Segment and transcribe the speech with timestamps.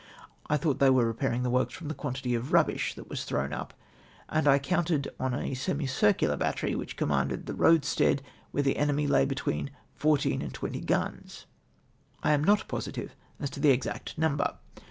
[0.49, 3.07] I thought they were repair ■ ing the works from the quantity of ruhhish that
[3.07, 3.71] was thivivn up;
[4.29, 9.05] and I counted on a semicircular battery which com manded the roadstead where the enemy
[9.05, 11.45] lay between fourteen and twenty guns,
[12.23, 14.57] I am not positive as to the exact number.